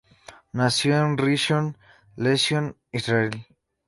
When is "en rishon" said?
0.97-1.77